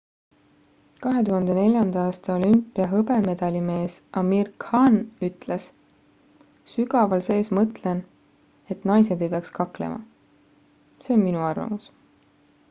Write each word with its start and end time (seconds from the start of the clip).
2004 1.07 1.83
aasta 2.03 2.31
olümpia 2.37 2.87
hõbemedalimees 2.93 3.97
amir 4.21 4.49
khan 4.65 4.97
ütles 5.29 5.67
sügaval 6.73 7.23
sees 7.29 7.51
mõtlen 7.61 8.03
et 8.77 8.89
naised 8.95 9.25
ei 9.27 9.31
peaks 9.37 9.55
kaklema 9.61 10.03
see 11.07 11.17
on 11.21 11.25
minu 11.31 11.49
arvamus 11.53 11.91